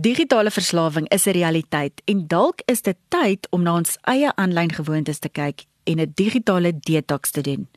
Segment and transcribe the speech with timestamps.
[0.00, 4.72] Digitale verslawing is 'n realiteit en dalk is dit tyd om na ons eie aanlyn
[4.72, 7.68] gewoontes te kyk en 'n digitale detox te doen.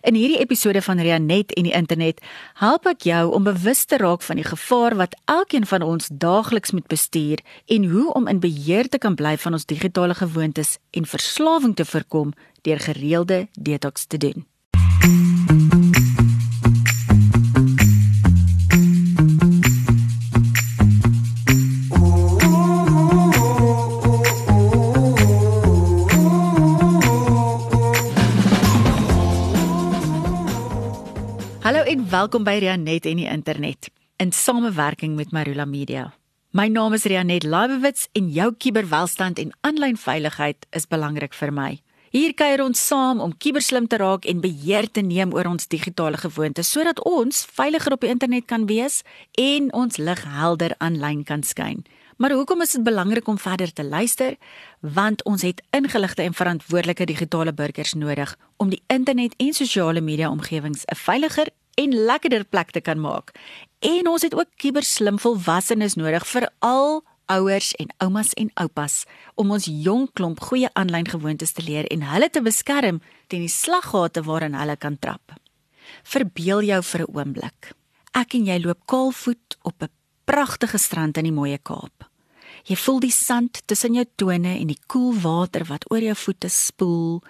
[0.00, 2.20] In hierdie episode van Rianet en die internet
[2.54, 6.70] help ek jou om bewus te raak van die gevaar wat elkeen van ons daagliks
[6.70, 11.06] moet bestuur en hoe om in beheer te kan bly van ons digitale gewoontes en
[11.06, 14.46] verslawing te voorkom deur gereelde detox te doen.
[32.10, 33.86] Welkom by Rianet en die internet
[34.18, 36.08] in samewerking met Marula Media.
[36.50, 41.68] My naam is Rianet Liebewitz en jou kuberwelstand en aanlyn veiligheid is belangrik vir my.
[42.10, 46.18] Hier kuier ons saam om kuberslim te raak en beheer te neem oor ons digitale
[46.18, 49.04] gewoontes sodat ons veiliger op die internet kan wees
[49.38, 51.84] en ons lig helder aanlyn kan skyn.
[52.18, 54.34] Maar hoekom is dit belangrik om verder te luister?
[54.80, 60.30] Want ons het ingeligte en verantwoordelike digitale burgers nodig om die internet en sosiale media
[60.30, 63.32] omgewings 'n veiliger en lekkerder plek te kan maak.
[63.78, 69.04] En ons het ook kuberslim volwassenes nodig vir al ouers en oumas en oupas
[69.34, 73.52] om ons jong klomp goeie aanlyn gewoontes te leer en hulle te beskerm teen die
[73.52, 75.36] slaggate waarin hulle kan trap.
[76.02, 77.72] Verbeel jou vir 'n oomblik.
[78.12, 79.88] Ek en jy loop kaalvoet op 'n
[80.24, 82.10] pragtige strand in die mooi Kaap.
[82.64, 86.48] Jy voel die sand tussen jou tone en die koel water wat oor jou voete
[86.48, 87.22] spoel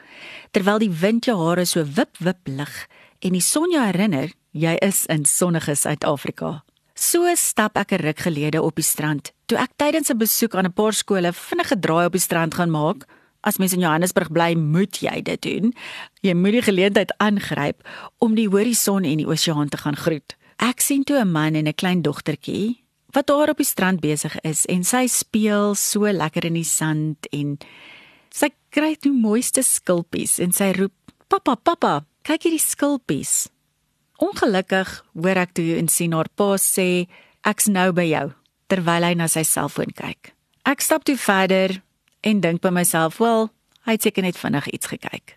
[0.50, 2.88] terwyl die wind jou hare so wip wip lig
[3.20, 6.62] en die son jou herinner jy is in sonnige Suid-Afrika.
[6.94, 10.66] So stap ek 'n ruk gelede op die strand toe ek tydens 'n besoek aan
[10.66, 13.06] 'n paar skole vinnige draai op die strand gaan maak.
[13.42, 15.74] As mens in Johannesburg bly, moet jy dit doen.
[16.20, 20.36] Jy moet die geleentheid aangryp om die horison en die oseaan te gaan groet.
[20.58, 24.40] Ek sien toe 'n man en 'n klein dogtertjie wat daar op die strand besig
[24.40, 27.58] is en sy speel so lekker in die sand en
[28.30, 30.92] sy kry die mooiste skulpies en sy roep
[31.28, 33.48] pappa pappa kyk hierdie skulpies
[34.20, 37.06] ongelukkig hoor ek toe en sien haar pa sê
[37.46, 38.27] ek's nou by jou
[38.68, 40.34] terwyl hy na sy selfoon kyk
[40.68, 41.80] ek stap toe verder
[42.22, 43.48] en dink by myself wel
[43.86, 45.36] hy het seker net vinnig iets gekyk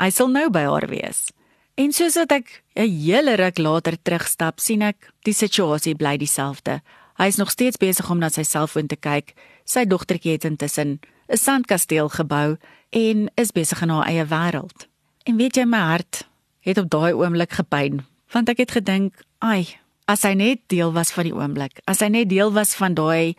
[0.00, 1.28] hy sal nou by haar wees
[1.74, 6.82] En soos wat ek 'n hele ruk later terugstap, sien ek die situasie bly dieselfde.
[7.18, 9.34] Hy is nog steeds besig om na sy selfoon te kyk.
[9.64, 12.58] Sy dogtertjie het intussen 'n sandkasteel gebou
[12.90, 14.86] en is besig in haar eie wêreld.
[15.24, 16.26] En weet jy my hart
[16.64, 18.02] het op daai oomblik gepyn,
[18.32, 19.64] want ek het gedink, "Ai,
[20.04, 23.34] as hy net deel was van die oomblik, as hy net deel was van daai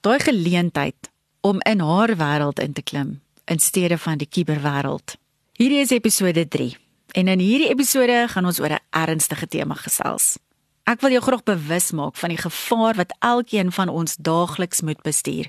[0.00, 1.10] daai geleentheid
[1.40, 5.16] om in haar wêreld in te klim in steede van die kuberwêreld."
[5.58, 6.76] Hierdie is episode 3.
[7.12, 10.38] En in hierdie episode gaan ons oor 'n ernstige tema gesels.
[10.84, 15.02] Ek wil jou graag bewus maak van die gevaar wat elkeen van ons daagliks moet
[15.02, 15.46] bestuur.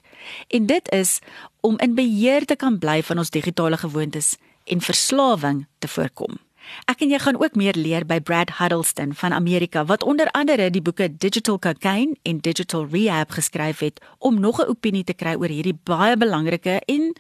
[0.48, 1.20] En dit is
[1.60, 6.40] om in beheer te kan bly van ons digitale gewoontes en verslawing te voorkom.
[6.86, 10.70] Ek en jy gaan ook meer leer by Brad Huddleston van Amerika wat onder andere
[10.70, 15.36] die boeke Digital Cocaine en Digital Rehab geskryf het om nog 'n opinie te kry
[15.36, 17.14] oor hierdie baie belangrike en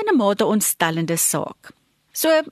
[0.00, 1.72] in 'n mate ontstellende saak.
[2.12, 2.42] So,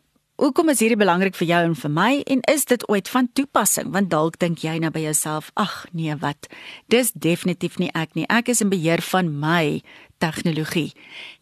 [0.43, 3.93] Hoekom is hierdie belangrik vir jou en vir my en is dit ooit van toepassing?
[3.95, 6.49] Want dalk dink jy nou by jouself, ag nee, wat?
[6.91, 8.25] Dis definitief nie ek nie.
[8.27, 9.85] Ek is in beheer van my
[10.19, 10.89] tegnologie.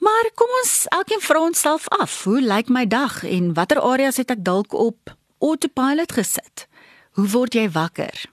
[0.04, 4.34] Maar kom ons elkeen vra onsself af, hoe lyk my dag en watter areas het
[4.36, 6.66] ek dalk op autopilot gesit?
[7.16, 8.26] Hoe word jy wakker?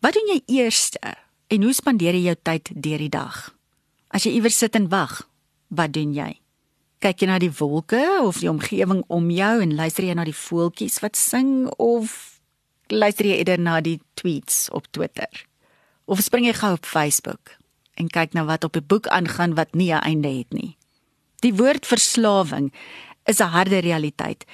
[0.00, 1.18] Wat doen jy eerste
[1.52, 3.52] en hoe spandeer jy jou tyd deur die dag?
[4.08, 5.20] As jy iewers sit en wag,
[5.68, 6.30] wat doen jy?
[7.04, 10.36] Kyk jy na die wolke of die omgewing om jou en luister jy na die
[10.36, 12.14] voeltjies wat sing of
[12.88, 15.28] luister jy eerder na die tweets op Twitter?
[16.08, 17.58] Of spring jy gou op Facebook
[18.00, 20.76] en kyk na wat op 'n boek aangaan wat nie 'n einde het nie?
[21.40, 22.72] Die woord verslawing
[23.24, 24.44] is 'n harde realiteit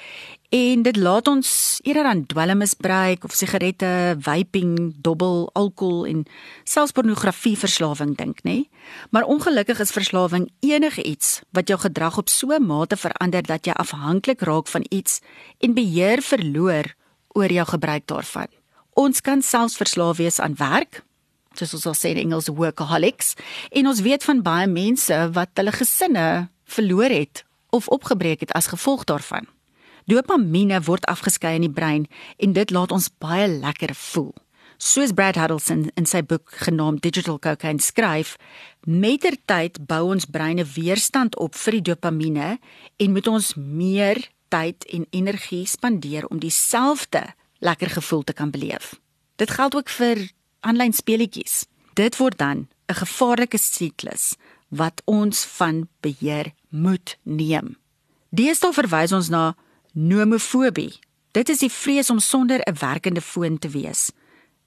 [0.51, 1.49] En dit laat ons
[1.87, 6.25] eerder aan dwelmmisbruik of sigarette, vaping, dobbel, alkohol en
[6.67, 8.65] selfs pornografie verslawing dink, nê?
[9.15, 13.65] Maar ongelukkig is verslawing enige iets wat jou gedrag op so 'n mate verander dat
[13.67, 15.21] jy afhanklik raak van iets
[15.61, 16.95] en beheer verloor
[17.29, 18.49] oor jou gebruik daarvan.
[18.95, 21.05] Ons kan selfs verslaaf wees aan werk,
[21.55, 23.35] soos ons al sê in Engels workaholics,
[23.71, 28.67] en ons weet van baie mense wat hulle gesinne verloor het of opgebreek het as
[28.67, 29.47] gevolg daarvan.
[30.11, 32.07] Dopamine word afgeskei in die brein
[32.43, 34.33] en dit laat ons baie lekker voel.
[34.81, 38.33] Soos Brad Huddleston in sy boek genaamd Digital Cocaine skryf,
[38.89, 42.55] mettertyd bou ons breine weerstand op vir die dopamine
[42.97, 47.23] en moet ons meer tyd en energie spandeer om dieselfde
[47.63, 48.97] lekker gevoel te kan beleef.
[49.37, 50.27] Dit geld ook vir
[50.67, 51.67] aanlyn speletjies.
[51.95, 54.35] Dit word dan 'n gevaarlike siklus
[54.69, 57.77] wat ons van beheer moet neem.
[58.31, 59.55] Deesdae verwys ons na
[60.01, 60.99] nomofobie.
[61.31, 64.11] Dit is die vrees om sonder 'n werkende foon te wees.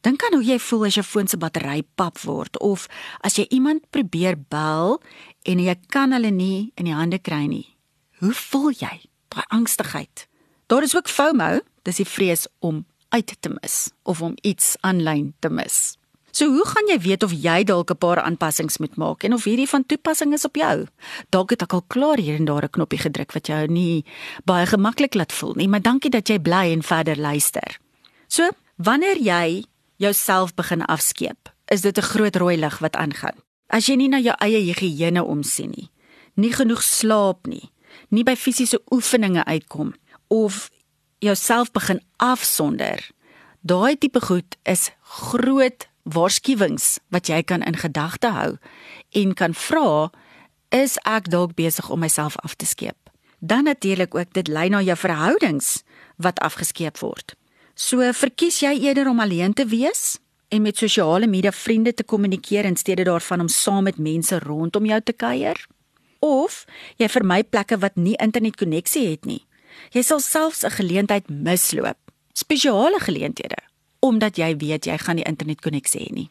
[0.02, 2.88] Dink aan hoe jy voel as jou foon se battery pap word of
[3.20, 5.02] as jy iemand probeer bel
[5.42, 7.76] en jy kan hulle nie in die hande kry nie.
[8.20, 9.02] Hoe voel jy?
[9.28, 10.28] Daai angstigheid.
[10.68, 15.34] Daar is ook FOMO, dis die vrees om uit te mis of om iets aanlyn
[15.40, 15.98] te mis.
[16.34, 19.44] So hoe gaan jy weet of jy dalk 'n paar aanpassings moet maak en of
[19.44, 20.88] hierdie van toepassing is op jou?
[21.30, 24.06] Dalk het ek al klaar hier en daar 'n knoppie gedruk wat jou nie
[24.46, 27.78] baie gemaklik laat voel nie, maar dankie dat jy bly en verder luister.
[28.28, 29.66] So, wanneer jy
[29.98, 33.38] jouself begin afskeep, is dit 'n groot rooi lig wat aangaan.
[33.68, 35.92] As jy nie na jou eie higiëne omsien nie,
[36.36, 37.72] nie genoeg slaap nie,
[38.10, 39.94] nie by fisiese oefeninge uitkom
[40.28, 40.72] of
[41.20, 43.12] jouself begin afsonder,
[43.62, 48.58] daai tipe goed is groot waarskuwings wat jy kan in gedagte hou
[49.10, 50.12] en kan vra
[50.74, 52.98] is ek dalk besig om myself af te skeep.
[53.40, 55.84] Dan natuurlik ook dit lei na jou verhoudings
[56.18, 57.36] wat afgeskeep word.
[57.76, 60.20] So verkies jy eerder om alleen te wees
[60.50, 64.86] en met sosiale media vriende te kommunikeer in steede daarvan om saam met mense rondom
[64.86, 65.58] jou te kuier?
[66.20, 66.64] Of
[66.98, 69.44] jy vermy plekke wat nie internetkonneksie het nie.
[69.92, 71.98] Jy sal selfs 'n geleentheid misloop.
[72.34, 73.73] Spesiale geleenthede
[74.04, 76.30] omdat jy weet jy gaan nie internetkonneksie hê nie.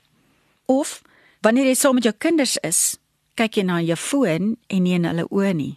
[0.68, 1.00] Of
[1.40, 2.98] wanneer jy saam met jou kinders is,
[3.40, 5.76] kyk jy na jou foon en nie in hulle oë nie.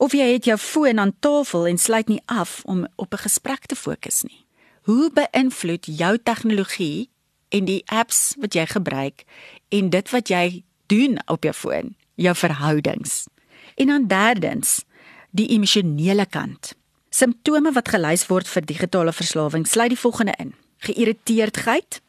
[0.00, 3.66] Of jy het jou foon aan tafel en sluit nie af om op 'n gesprek
[3.66, 4.40] te fokus nie.
[4.88, 7.10] Hoe beïnvloed jou tegnologie
[7.48, 9.24] en die apps wat jy gebruik
[9.68, 13.28] en dit wat jy doen op jou foon jou verhoudings?
[13.74, 14.84] En dan derdens,
[15.30, 16.74] die emosionele kant.
[17.08, 22.00] Simptome wat gelys word vir digitale verslawing sluit die volgende in: geïrriteerdheid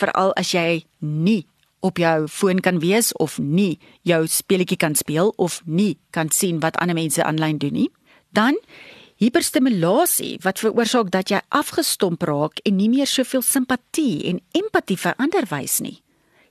[0.00, 1.46] veral as jy nie
[1.80, 6.60] op jou foon kan wees of nie jou speletjie kan speel of nie kan sien
[6.60, 7.90] wat ander mense aanlyn doen nie
[8.32, 8.56] dan
[9.20, 15.18] hiperstimulasie wat veroorsaak dat jy afgestomp raak en nie meer soveel simpatie en empatie vir
[15.20, 16.00] ander wys nie.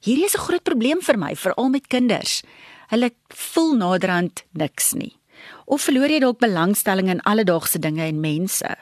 [0.05, 2.43] Hierdie is 'n groot probleem vir my veral met kinders.
[2.89, 5.17] Hulle voel naderhand niks nie.
[5.65, 8.77] Of verloor jy dalk belangstelling in alledaagse dinge en mense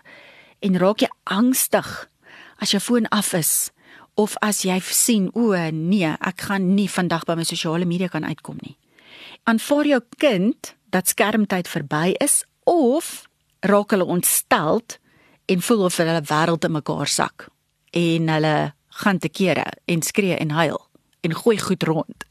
[0.59, 2.09] en raak jy angstig
[2.61, 3.69] as jou foon af is
[4.17, 8.25] of as jy sien o nee, ek gaan nie vandag by my sosiale media kan
[8.25, 8.77] uitkom nie.
[9.45, 13.27] Aanvaar jou kind dat skermtyd verby is of
[13.61, 14.97] raak hulle ontsteld
[15.45, 17.47] en voel of hulle wêreld in mekaar sak
[17.93, 18.55] en hulle
[19.01, 20.81] gaan te kere en skree en huil
[21.21, 22.25] en gooi goed rond.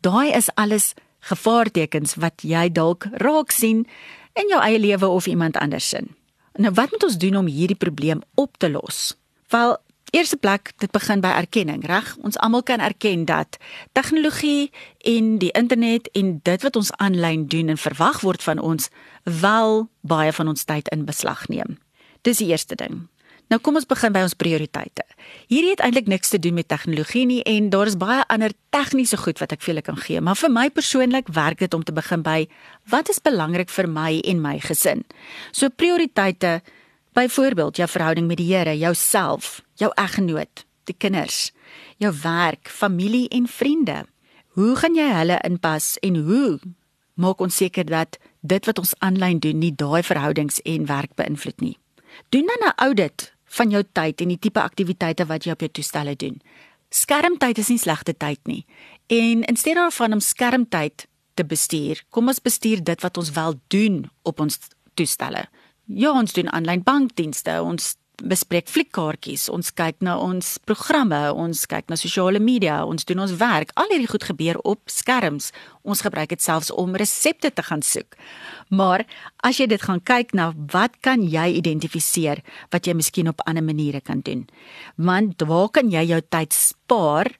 [0.00, 0.94] Daai is alles
[1.28, 3.84] gevaartekens wat jy dalk raak sien
[4.36, 6.02] in jou eie lewe of iemand anders se.
[6.56, 9.16] Nou wat moet ons doen om hierdie probleem op te los?
[9.48, 9.76] Wel,
[10.10, 12.16] eerste plek, dit begin by erkenning, reg?
[12.26, 13.58] Ons almal kan erken dat
[13.92, 18.88] tegnologie en die internet en dit wat ons aanlyn doen en verwag word van ons
[19.22, 21.78] wel baie van ons tyd in beslag neem.
[22.26, 23.06] Dis die eerste ding.
[23.46, 25.04] Nou kom ons begin by ons prioriteite.
[25.46, 29.20] Hierdie het eintlik niks te doen met tegnologie nie en daar is baie ander tegniese
[29.22, 31.94] goed wat ek vir julle kan gee, maar vir my persoonlik werk dit om te
[31.94, 32.48] begin by
[32.90, 35.06] wat is belangrik vir my en my gesin.
[35.54, 36.58] So prioriteite
[37.16, 41.52] Byvoorbeeld jou verhouding met die Here, jouself, jou eggenoot, die kinders,
[41.96, 44.02] jou werk, familie en vriende.
[44.52, 46.58] Hoe gaan jy hulle inpas en hoe
[47.16, 51.64] maak ons seker dat dit wat ons aanlyn doen nie daai verhoudings en werk beïnvloed
[51.64, 51.78] nie?
[52.28, 55.70] Doen dan 'n audit van jou tyd en die tipe aktiwiteite wat jy op jou
[55.70, 56.40] toestelle doen.
[56.90, 58.66] Skermtyd is nie slegte tyd nie.
[59.06, 63.54] En in steede daarvan om skermtyd te bestuur, kom ons bestuur dit wat ons wel
[63.66, 64.58] doen op ons
[64.94, 65.48] toestelle.
[65.86, 67.94] Ja, ons doen aanlyn bankdienste, ons
[68.26, 73.34] bespreek fliekkaartjies, ons kyk na ons programme, ons kyk na sosiale media, ons doen ons
[73.38, 73.70] werk.
[73.78, 75.52] Al hierdie goed gebeur op skerms.
[75.86, 78.16] Ons gebruik dit selfs om resepte te gaan soek.
[78.74, 79.04] Maar
[79.46, 82.42] as jy dit gaan kyk na wat kan jy identifiseer
[82.74, 84.46] wat jy miskien op ander maniere kan doen?
[84.96, 87.30] Want waar kan jy jou tyd spaar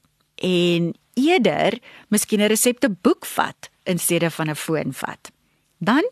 [0.44, 1.80] en eerder
[2.14, 5.32] miskien 'n resepteboek vat in steede van 'n foon vat?
[5.80, 6.04] Dan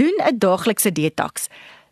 [0.00, 1.48] doen 'n daaglikse detox.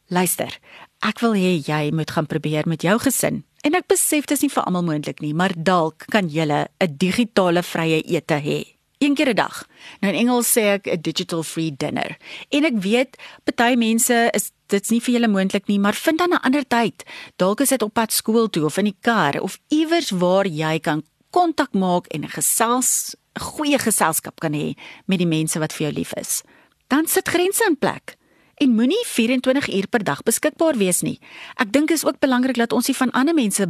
[0.06, 0.58] Luister,
[1.04, 3.44] ek wil hê jy moet gaan probeer met jou gesin.
[3.60, 6.96] En ek besef dit is nie vir almal moontlik nie, maar dalk kan jy 'n
[6.96, 8.60] digitale vrye ete hê.
[8.98, 9.66] Een keer 'n dag.
[10.00, 12.16] Nou in Engels sê ek 'n digital free dinner.
[12.48, 16.32] En ek weet party mense is dit's nie vir julle moontlik nie, maar vind dan
[16.32, 17.04] 'n ander tyd.
[17.36, 20.78] Dalk is dit op pad skool toe of in die kar of iewers waar jy
[20.78, 25.72] kan kontak maak en 'n gesels, 'n goeie geselskap kan hê met die mense wat
[25.72, 26.42] vir jou lief is
[26.88, 28.16] dan sit grense in plek
[28.58, 31.18] en moenie 24 uur per dag beskikbaar wees nie.
[31.62, 33.66] Ek dink is ook belangrik dat ons nie van ander mense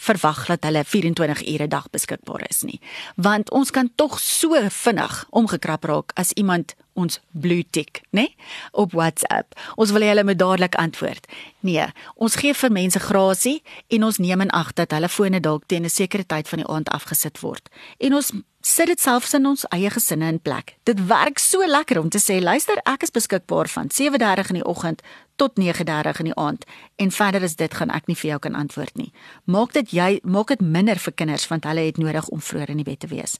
[0.00, 2.80] verwag dat hulle 24 ure 'n dag beskikbaar is nie,
[3.16, 8.20] want ons kan tog so vinnig omgekrap raak as iemand ons blue tick, né?
[8.20, 8.36] Nee?
[8.72, 9.54] Op WhatsApp.
[9.76, 11.26] Ons wil hê hulle moet dadelik antwoord.
[11.60, 15.66] Nee, ons gee vir mense grasie en ons neem in ag dat hulle fone dalk
[15.66, 17.68] teen 'n sekere tyd van die aand afgesit word.
[17.98, 20.76] En ons sit dit selfs in ons eie gesinne in plek.
[20.84, 24.64] Dit werk so lekker om te sê, luister, ek is beskikbaar van 7:30 in die
[24.64, 25.02] oggend
[25.36, 26.64] tot 9:30 in die aand
[26.96, 29.12] en verder as dit gaan ek nie vir jou kan antwoord nie.
[29.44, 32.82] Maak dit jy maak dit minder vir kinders want hulle het nodig om vroeër in
[32.82, 33.38] die bed te wees.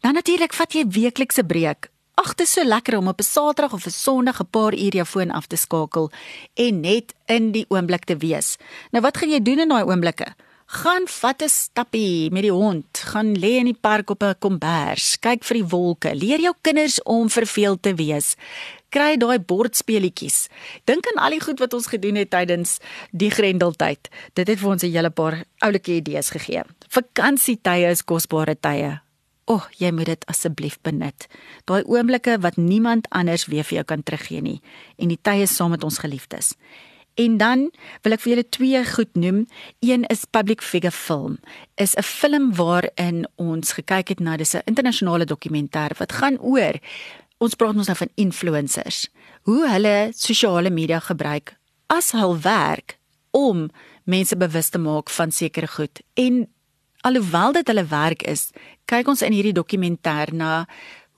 [0.00, 1.91] Dan natuurlik vat jy weeklikse breek.
[2.14, 4.94] Ag, dit is so lekker om op 'n Saterdag of 'n Sondag 'n paar uur
[4.94, 6.10] jou foon af te skakel
[6.54, 8.56] en net in die oomblik te wees.
[8.90, 10.34] Nou wat gaan jy doen in daai oomblikke?
[10.66, 15.18] Gaan vat 'n stappie met die hond, gaan lê in die park op 'n kombers,
[15.20, 18.36] kyk vir die wolke, leer jou kinders om verveeld te wees.
[18.88, 20.48] Kry daai bordspeletjies.
[20.84, 22.78] Dink aan al die goed wat ons gedoen het tydens
[23.10, 24.08] die Grendeltyd.
[24.32, 26.62] Dit het vir ons 'n hele paar oulike idees gegee.
[26.88, 29.01] Vakansietye is kosbare tye.
[29.44, 31.26] O, oh, jy moet dit asseblief benut.
[31.66, 34.60] Daai oomblikke wat niemand anders weer vir jou kan teruggee nie
[34.96, 36.54] en die tye saam met ons geliefdes.
[37.20, 37.66] En dan
[38.02, 39.42] wil ek vir julle twee goed noem.
[39.84, 41.38] Een is Public Figure Film.
[41.76, 46.78] Is 'n film waarin ons gekyk het na dis 'n internasionale dokumentêr wat gaan oor
[47.38, 49.08] ons praat ons nou van influencers.
[49.42, 51.56] Hoe hulle sosiale media gebruik
[51.86, 52.98] as hul werk
[53.30, 53.70] om
[54.04, 56.00] mense bewus te maak van sekere goed.
[56.14, 56.46] En
[57.02, 58.50] alhoewel dit hulle werk is,
[58.90, 60.66] kyk ons in hierdie dokumentêr na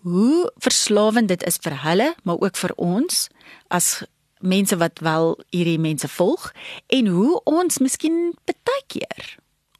[0.04, 3.28] hoe verslawend dit is vir hulle, maar ook vir ons
[3.68, 4.02] as
[4.44, 6.50] mense wat wel hierdie mense volg
[6.92, 9.36] en hoe ons miskien baie keer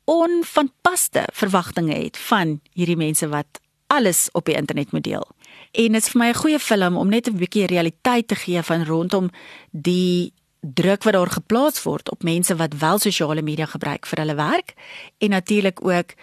[0.08, 3.61] onvanpaste verwagtinge het van hierdie mense wat
[3.92, 5.25] alles op die internet moet deel.
[5.73, 8.62] En dit is vir my 'n goeie film om net 'n bietjie realiteit te gee
[8.62, 9.30] van rondom
[9.70, 10.32] die
[10.73, 14.75] druk wat daar geplaas word op mense wat wel sosiale media gebruik vir hulle werk
[15.18, 16.14] en natuurlik ook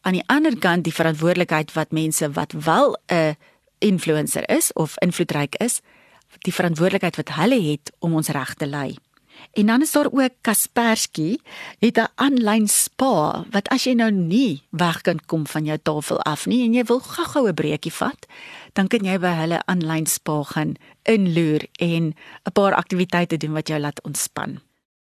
[0.00, 3.36] aan die ander kant die verantwoordelikheid wat mense wat wel 'n
[3.78, 5.80] influencer is of invloedryk is
[6.38, 8.96] die verantwoordelikheid wat hulle het om ons reg te lei.
[9.52, 11.38] En dan is daar ook Kaspersky,
[11.78, 16.20] het 'n aanlyn spa wat as jy nou nie weg kan kom van jou tafel
[16.22, 18.26] af nie en jy wil gou-gou 'n breekie vat,
[18.72, 22.14] dan kan jy by hulle aanlyn spa gaan inloer en
[22.44, 24.60] 'n paar aktiwiteite doen wat jou laat ontspan.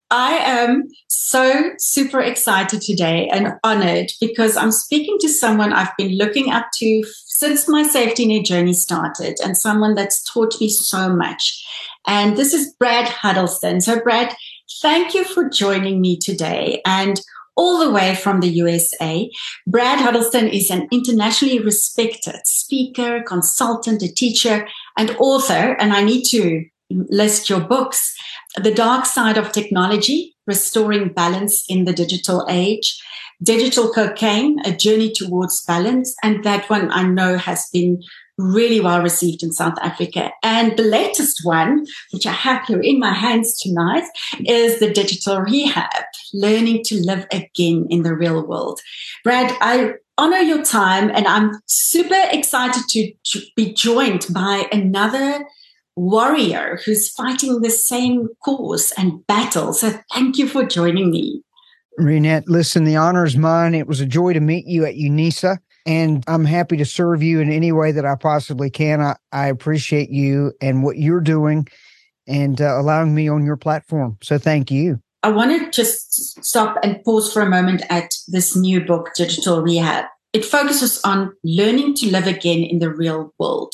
[0.09, 6.17] I am so super excited today and honored because I'm speaking to someone I've been
[6.17, 11.09] looking up to since my safety net journey started and someone that's taught me so
[11.09, 11.65] much.
[12.07, 13.81] And this is Brad Huddleston.
[13.81, 14.33] So, Brad,
[14.81, 16.81] thank you for joining me today.
[16.85, 17.21] And
[17.57, 19.29] all the way from the USA.
[19.65, 25.75] Brad Huddleston is an internationally respected speaker, consultant, a teacher, and author.
[25.79, 28.15] And I need to list your books
[28.55, 33.03] The Dark Side of Technology Restoring Balance in the Digital Age,
[33.43, 36.15] Digital Cocaine A Journey Towards Balance.
[36.23, 38.01] And that one I know has been
[38.37, 40.31] really well received in South Africa.
[40.43, 44.03] And the latest one, which I have here in my hands tonight,
[44.45, 46.03] is the Digital Rehab
[46.33, 48.79] Learning to Live Again in the Real World.
[49.23, 53.13] Brad, I honor your time and I'm super excited to,
[53.55, 55.45] be joined by another
[55.95, 59.73] warrior who's fighting the same cause and battle.
[59.73, 61.43] So thank you for joining me.
[61.99, 63.73] Renette, listen, the honor is mine.
[63.73, 67.39] It was a joy to meet you at UNISA, and I'm happy to serve you
[67.39, 69.01] in any way that I possibly can.
[69.01, 71.67] I, I appreciate you and what you're doing
[72.27, 74.17] and uh, allowing me on your platform.
[74.21, 74.99] So thank you.
[75.23, 79.61] I want to just stop and pause for a moment at this new book, Digital
[79.61, 80.05] Rehab.
[80.33, 83.73] It focuses on learning to live again in the real world.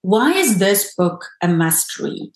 [0.00, 2.32] Why is this book a must read?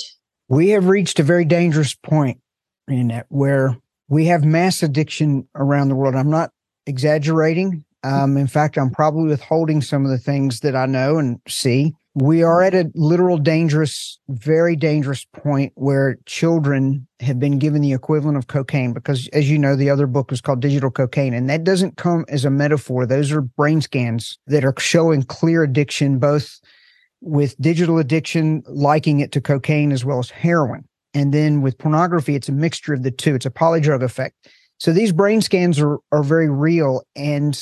[0.48, 2.40] We have reached a very dangerous point
[2.86, 3.76] in it where
[4.08, 6.14] we have mass addiction around the world.
[6.14, 6.50] I'm not
[6.86, 7.84] exaggerating.
[8.04, 11.94] Um, in fact, I'm probably withholding some of the things that I know and see.
[12.14, 17.92] We are at a literal dangerous, very dangerous point where children have been given the
[17.92, 21.34] equivalent of cocaine because, as you know, the other book was called Digital Cocaine.
[21.34, 23.06] And that doesn't come as a metaphor.
[23.06, 26.60] Those are brain scans that are showing clear addiction, both
[27.20, 30.84] with digital addiction, liking it to cocaine as well as heroin.
[31.14, 33.34] And then with pornography, it's a mixture of the two.
[33.34, 34.34] It's a polydrug effect.
[34.78, 37.02] So these brain scans are, are very real.
[37.16, 37.60] And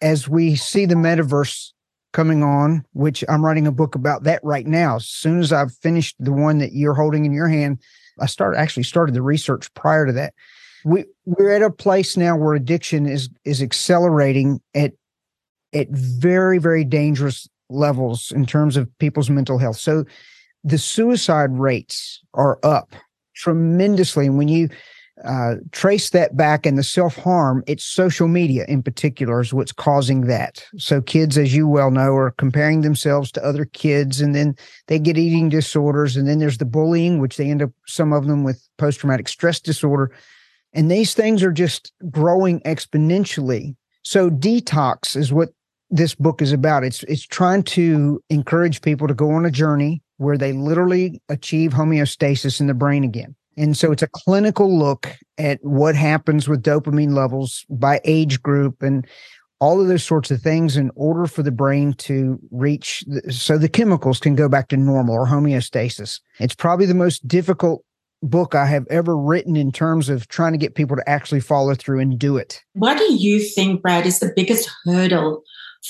[0.00, 1.72] as we see the metaverse
[2.12, 5.72] coming on, which I'm writing a book about that right now, as soon as I've
[5.72, 7.80] finished the one that you're holding in your hand,
[8.18, 10.34] I start actually started the research prior to that.
[10.84, 14.92] We we're at a place now where addiction is is accelerating at
[15.74, 19.76] at very very dangerous levels in terms of people's mental health.
[19.76, 20.04] So
[20.64, 22.94] the suicide rates are up
[23.34, 24.26] tremendously.
[24.26, 24.68] And when you
[25.24, 29.72] uh, trace that back and the self harm, it's social media in particular is what's
[29.72, 30.64] causing that.
[30.76, 34.54] So kids, as you well know, are comparing themselves to other kids, and then
[34.86, 38.26] they get eating disorders, and then there's the bullying, which they end up some of
[38.26, 40.12] them with post traumatic stress disorder,
[40.72, 43.74] and these things are just growing exponentially.
[44.02, 45.50] So detox is what
[45.90, 46.84] this book is about.
[46.84, 51.72] It's it's trying to encourage people to go on a journey where they literally achieve
[51.72, 53.34] homeostasis in the brain again.
[53.58, 58.82] And so it's a clinical look at what happens with dopamine levels by age group
[58.82, 59.06] and
[59.60, 63.58] all of those sorts of things in order for the brain to reach the, so
[63.58, 66.20] the chemicals can go back to normal or homeostasis.
[66.38, 67.84] It's probably the most difficult
[68.22, 71.74] book I have ever written in terms of trying to get people to actually follow
[71.74, 72.62] through and do it.
[72.74, 75.42] What do you think, Brad, is the biggest hurdle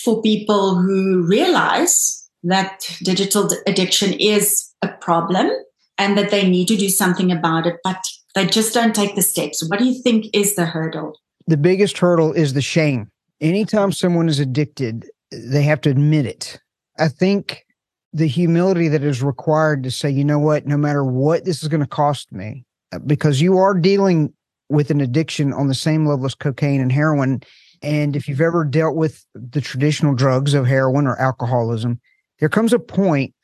[0.03, 5.51] for people who realize that digital addiction is a problem
[5.99, 8.01] and that they need to do something about it, but
[8.35, 9.69] they just don't take the steps.
[9.69, 11.19] What do you think is the hurdle?
[11.47, 13.11] The biggest hurdle is the shame.
[13.41, 16.61] Anytime someone is addicted, they have to admit it.
[16.99, 17.65] I think
[18.13, 21.69] the humility that is required to say, you know what, no matter what this is
[21.69, 24.33] going to cost me, uh, because you are dealing
[24.69, 27.41] with an addiction on the same level as cocaine and heroin.
[27.83, 32.01] And if you've ever dealt with the traditional drugs of heroin or alcoholism,
[32.41, 33.35] there comes a point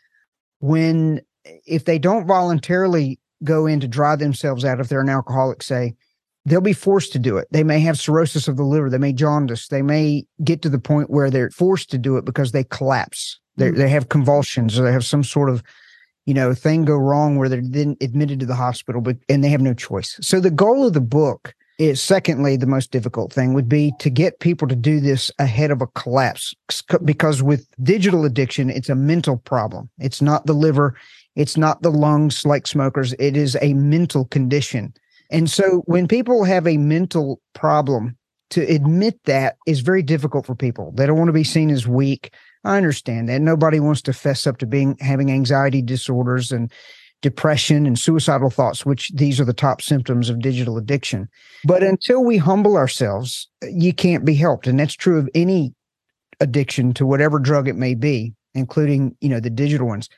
[0.60, 5.62] when if they don't voluntarily go in to dry themselves out, if they're an alcoholic,
[5.62, 5.94] say,
[6.44, 7.48] they'll be forced to do it.
[7.50, 10.78] They may have cirrhosis of the liver, they may jaundice, they may get to the
[10.78, 13.38] point where they're forced to do it because they collapse.
[13.56, 13.78] They mm-hmm.
[13.78, 15.62] they have convulsions or they have some sort of
[16.26, 19.50] you know thing go wrong where they're then admitted to the hospital, but and they
[19.50, 20.18] have no choice.
[20.20, 24.08] So the goal of the book is secondly the most difficult thing would be to
[24.08, 26.54] get people to do this ahead of a collapse
[27.04, 30.94] because with digital addiction it's a mental problem it's not the liver
[31.36, 34.94] it's not the lungs like smokers, it is a mental condition.
[35.30, 38.16] And so when people have a mental problem,
[38.50, 40.92] to admit that is very difficult for people.
[40.94, 42.32] They don't want to be seen as weak.
[42.62, 43.40] I understand that.
[43.40, 46.70] Nobody wants to fess up to being having anxiety disorders and
[47.20, 51.28] depression and suicidal thoughts, which these are the top symptoms of digital addiction.
[51.64, 54.66] But until we humble ourselves, you can't be helped.
[54.66, 55.74] And that's true of any
[56.38, 60.08] addiction to whatever drug it may be, including, you know, the digital ones.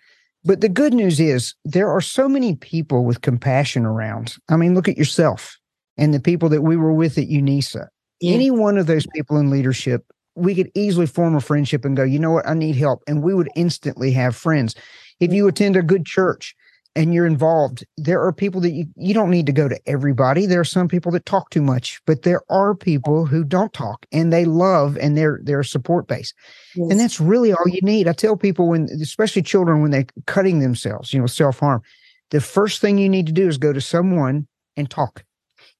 [0.46, 4.36] But the good news is there are so many people with compassion around.
[4.48, 5.58] I mean, look at yourself
[5.98, 7.88] and the people that we were with at UNISA.
[8.20, 8.34] Yeah.
[8.34, 10.06] Any one of those people in leadership,
[10.36, 13.02] we could easily form a friendship and go, you know what, I need help.
[13.08, 14.76] And we would instantly have friends.
[15.18, 16.54] If you attend a good church,
[16.96, 20.46] and you're involved, there are people that you, you don't need to go to everybody.
[20.46, 24.06] There are some people that talk too much, but there are people who don't talk
[24.10, 26.32] and they love and they're they're a support base.
[26.74, 26.90] Yes.
[26.90, 28.08] And that's really all you need.
[28.08, 31.82] I tell people when especially children when they're cutting themselves, you know, self-harm,
[32.30, 35.22] the first thing you need to do is go to someone and talk.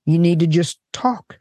[0.05, 1.39] You need to just talk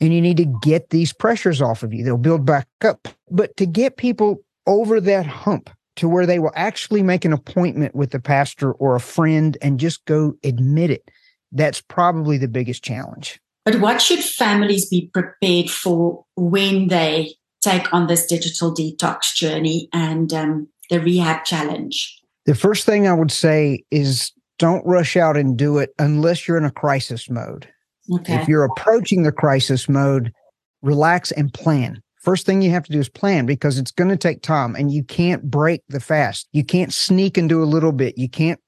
[0.00, 2.04] and you need to get these pressures off of you.
[2.04, 3.08] They'll build back up.
[3.30, 7.94] But to get people over that hump, to where they will actually make an appointment
[7.94, 11.10] with the pastor or a friend and just go admit it.
[11.52, 13.40] That's probably the biggest challenge.
[13.64, 19.88] But what should families be prepared for when they take on this digital detox journey
[19.92, 22.20] and um, the rehab challenge?
[22.46, 26.56] The first thing I would say is don't rush out and do it unless you're
[26.56, 27.68] in a crisis mode.
[28.10, 28.36] Okay.
[28.36, 30.32] If you're approaching the crisis mode,
[30.80, 32.02] relax and plan.
[32.20, 34.92] First thing you have to do is plan because it's going to take time and
[34.92, 36.48] you can't break the fast.
[36.52, 38.18] You can't sneak and do a little bit.
[38.18, 38.60] You can't,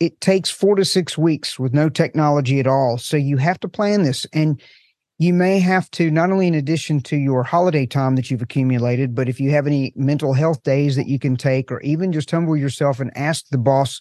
[0.00, 2.98] it takes four to six weeks with no technology at all.
[2.98, 4.60] So you have to plan this and
[5.18, 9.14] you may have to, not only in addition to your holiday time that you've accumulated,
[9.14, 12.30] but if you have any mental health days that you can take, or even just
[12.30, 13.98] humble yourself and ask the boss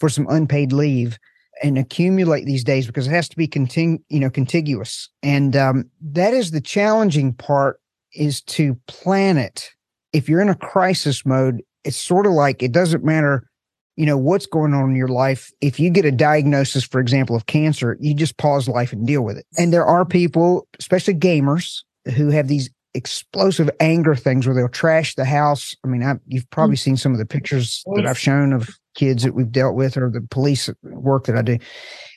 [0.00, 1.18] for some unpaid leave
[1.62, 5.84] and accumulate these days because it has to be continu- you know contiguous and um,
[6.00, 7.80] that is the challenging part
[8.14, 9.70] is to plan it.
[10.12, 13.48] If you're in a crisis mode, it's sort of like it doesn't matter,
[13.96, 15.50] you know, what's going on in your life.
[15.60, 19.22] If you get a diagnosis, for example, of cancer, you just pause life and deal
[19.22, 19.46] with it.
[19.58, 21.82] And there are people, especially gamers,
[22.16, 25.74] who have these explosive anger things where they'll trash the house.
[25.84, 26.80] I mean, I, you've probably mm.
[26.80, 28.68] seen some of the pictures that I've shown of
[28.98, 31.56] kids that we've dealt with or the police work that I do.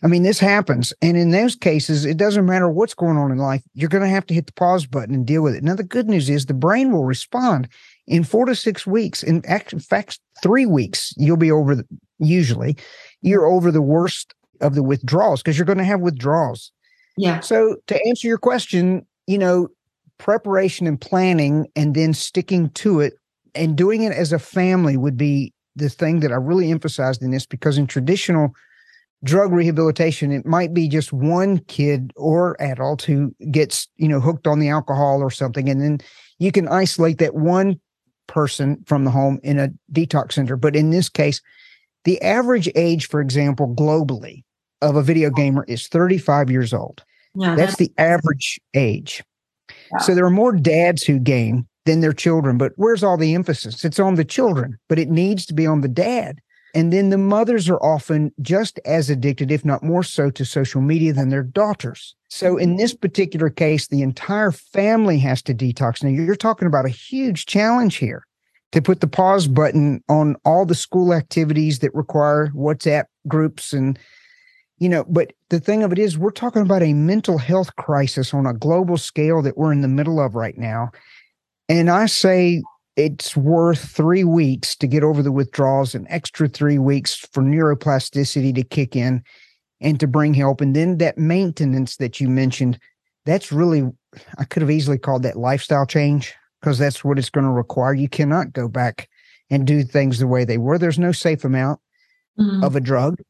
[0.03, 0.93] I mean, this happens.
[1.01, 3.61] And in those cases, it doesn't matter what's going on in life.
[3.75, 5.63] You're going to have to hit the pause button and deal with it.
[5.63, 7.67] Now, the good news is the brain will respond
[8.07, 9.21] in four to six weeks.
[9.21, 11.85] In fact, three weeks, you'll be over, the,
[12.17, 12.75] usually,
[13.21, 16.71] you're over the worst of the withdrawals because you're going to have withdrawals.
[17.15, 17.41] Yeah.
[17.41, 19.67] So to answer your question, you know,
[20.17, 23.13] preparation and planning and then sticking to it
[23.53, 27.31] and doing it as a family would be the thing that I really emphasized in
[27.31, 28.53] this because in traditional
[29.23, 34.47] drug rehabilitation, it might be just one kid or adult who gets, you know, hooked
[34.47, 35.69] on the alcohol or something.
[35.69, 35.99] And then
[36.39, 37.79] you can isolate that one
[38.27, 40.55] person from the home in a detox center.
[40.55, 41.41] But in this case,
[42.03, 44.43] the average age, for example, globally
[44.81, 47.03] of a video gamer is 35 years old.
[47.35, 49.23] Yeah, that's, that's the average age.
[49.69, 49.99] Yeah.
[49.99, 53.83] So there are more dads who game than their children, but where's all the emphasis?
[53.83, 56.39] It's on the children, but it needs to be on the dad.
[56.73, 60.81] And then the mothers are often just as addicted, if not more so, to social
[60.81, 62.15] media than their daughters.
[62.29, 62.77] So in mm-hmm.
[62.77, 66.01] this particular case, the entire family has to detox.
[66.01, 68.25] Now you're talking about a huge challenge here
[68.71, 73.99] to put the pause button on all the school activities that require WhatsApp groups and
[74.79, 78.33] you know, but the thing of it is we're talking about a mental health crisis
[78.33, 80.89] on a global scale that we're in the middle of right now.
[81.71, 82.61] And I say
[82.97, 88.53] it's worth three weeks to get over the withdrawals, an extra three weeks for neuroplasticity
[88.55, 89.23] to kick in
[89.79, 90.59] and to bring help.
[90.59, 92.77] And then that maintenance that you mentioned,
[93.25, 93.89] that's really,
[94.37, 97.93] I could have easily called that lifestyle change because that's what it's going to require.
[97.93, 99.07] You cannot go back
[99.49, 100.77] and do things the way they were.
[100.77, 101.79] There's no safe amount
[102.37, 102.65] mm-hmm.
[102.65, 103.21] of a drug.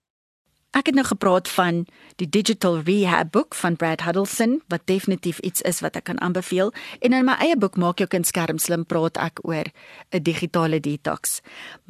[0.72, 1.82] Ek het nou gepraat van
[2.16, 6.72] die Digital Rehab boek van Brad Huddleston wat definitief iets is wat ek kan aanbeveel
[7.04, 9.68] en in my eie boek maak jou kind skerm slim praat ek oor
[10.16, 11.42] 'n digitale detox.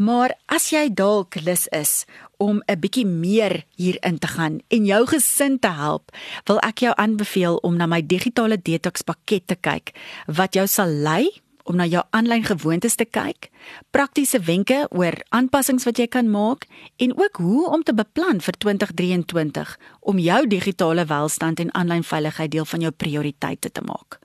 [0.01, 2.05] Maar as jy dalk lus is
[2.39, 6.09] om 'n bietjie meer hierin te gaan en jou gesin te help,
[6.45, 9.93] wil ek jou aanbeveel om na my digitale detox pakket te kyk
[10.25, 11.29] wat jou sal lei
[11.63, 13.49] om na jou aanlyn gewoontes te kyk,
[13.91, 18.57] praktiese wenke oor aanpassings wat jy kan maak en ook hoe om te beplan vir
[18.57, 24.19] 2023 om jou digitale welstand en aanlyn veiligheid deel van jou prioriteite te maak.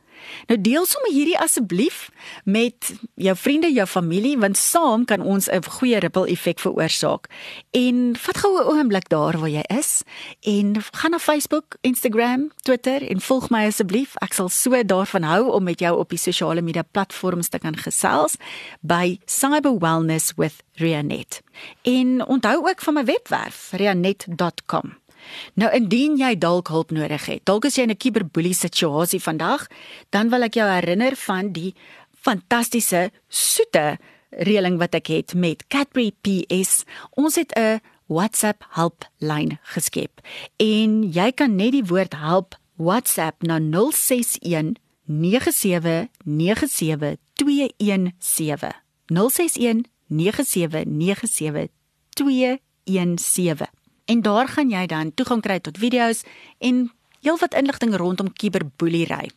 [0.46, 2.11] Nou deel sommer hierdie asseblief
[2.44, 7.26] met jou vriende, jou familie want saam kan ons 'n goeie ripple effek veroorsaak.
[7.70, 10.02] En vat gou 'n oomblik daar waar jy is
[10.40, 14.14] en gaan na Facebook, Instagram, Twitter en volg my asseblief.
[14.16, 17.76] Ek sal so daarvan hou om met jou op die sosiale media platforms te kan
[17.76, 18.37] gesels
[18.81, 21.42] by Cyber Wellness with Rianet.
[21.83, 25.06] En onthou ook van my webwerf rianet.com.
[25.55, 29.67] Nou indien jy dalk hulp nodig het, dalk is jy in 'n cyberbully situasie vandag,
[30.11, 31.75] dan wil ek jou herinner van die
[32.21, 33.99] fantastiese soete
[34.31, 36.85] reëling wat ek het met Cadbury PS.
[37.15, 40.21] Ons het 'n WhatsApp helplyn geskep
[40.62, 48.73] en jy kan net die woord help WhatsApp na 061 9797 217
[49.11, 51.69] 061 9797
[52.15, 53.76] 217
[54.07, 56.23] En daar gaan jy dan toegang kry tot video's
[56.59, 56.87] en
[57.27, 59.31] heelwat inligting rondom kuberboelery.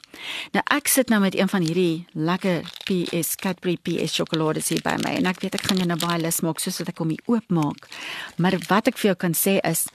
[0.54, 4.96] Nou ek sit nou met een van hierdie lekker PS Cadbury PS sjokolades hier by
[5.02, 7.16] my en ek weet ek gaan jou nou baie lus maak soos wat ek hom
[7.26, 7.90] oopmaak.
[8.38, 9.88] Maar wat ek vir jou kan sê is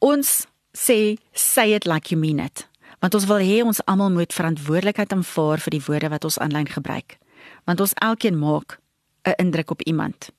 [0.00, 2.66] ons sê say it like you mean it.
[3.04, 6.70] Want ons wil hê ons almal moet verantwoordelikheid aanvaar vir die woorde wat ons aanlyn
[6.70, 7.18] gebruik.
[7.68, 8.78] Want ons elkeen maak
[9.26, 10.32] 'n indruk op iemand.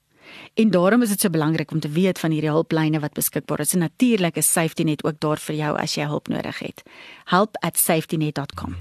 [0.53, 3.73] En daarom is dit so belangrik om te weet van hierdie hulplyne wat beskikbaar is.
[3.73, 6.83] En natuurlik is SafetyNet ook daar vir jou as jy hulp nodig het.
[7.23, 8.75] help@safetynet.com.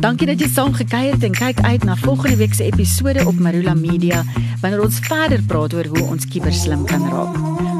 [0.00, 3.38] Dankie dat jy saam gekuier het en kyk uit na volgende week se episode op
[3.38, 4.24] Marula Media
[4.60, 7.36] wanneer ons verder praat oor hoe ons kiberslim kan raak.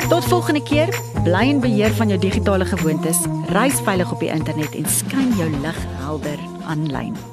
[0.08, 4.74] Tot volgende keer, bly in beheer van jou digitale gewoontes, reis veilig op die internet
[4.74, 7.32] en skyn jou lig helder aanlyn.